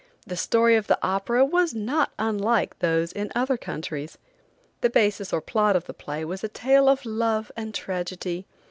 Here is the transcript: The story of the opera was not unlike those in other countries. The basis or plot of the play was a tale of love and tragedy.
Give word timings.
The 0.25 0.35
story 0.35 0.77
of 0.77 0.87
the 0.87 0.97
opera 1.03 1.45
was 1.45 1.75
not 1.75 2.11
unlike 2.17 2.79
those 2.79 3.11
in 3.11 3.31
other 3.35 3.55
countries. 3.55 4.17
The 4.81 4.89
basis 4.89 5.31
or 5.31 5.41
plot 5.41 5.75
of 5.75 5.85
the 5.85 5.93
play 5.93 6.25
was 6.25 6.43
a 6.43 6.47
tale 6.47 6.89
of 6.89 7.05
love 7.05 7.51
and 7.55 7.71
tragedy. 7.71 8.47